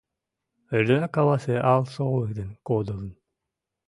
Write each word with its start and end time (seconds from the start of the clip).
Эрденак 0.77 1.11
кавасе 1.15 1.55
ал 1.71 1.83
солык 1.93 2.31
ден 2.37 2.49
кодылын. 2.67 3.11